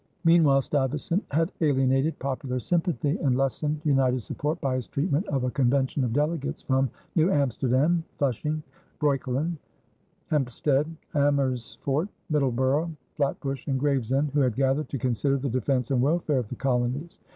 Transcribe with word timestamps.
Meanwhile 0.25 0.63
Stuyvesant 0.63 1.23
had 1.29 1.51
alienated 1.61 2.17
popular 2.17 2.59
sympathy 2.59 3.17
and 3.19 3.37
lessened 3.37 3.81
united 3.83 4.21
support 4.21 4.59
by 4.59 4.75
his 4.75 4.87
treatment 4.87 5.27
of 5.27 5.43
a 5.43 5.51
convention 5.51 6.03
of 6.03 6.11
delegates 6.11 6.63
from 6.63 6.89
New 7.15 7.29
Amsterdam, 7.29 8.03
Flushing, 8.17 8.63
Breuckelen, 8.99 9.59
Hempstead, 10.31 10.87
Amersfort, 11.13 12.09
Middleburgh, 12.31 12.89
Flatbush, 13.13 13.67
and 13.67 13.79
Gravesend 13.79 14.31
who 14.31 14.39
had 14.39 14.55
gathered 14.55 14.89
to 14.89 14.97
consider 14.97 15.37
the 15.37 15.51
defense 15.51 15.91
and 15.91 16.01
welfare 16.01 16.39
of 16.39 16.49
the 16.49 16.55
colonies. 16.55 17.19